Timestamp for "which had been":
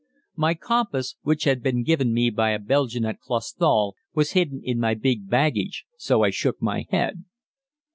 1.21-1.83